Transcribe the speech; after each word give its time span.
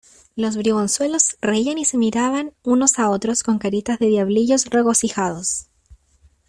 Los 0.35 0.57
bribonzuelos 0.57 1.37
reían 1.43 1.77
y 1.77 1.85
se 1.85 1.95
miraban 1.95 2.53
unos 2.63 2.97
a 2.97 3.11
otros 3.11 3.43
con 3.43 3.59
caritas 3.59 3.99
de 3.99 4.07
diablillos 4.07 4.65
regocijados. 4.65 5.67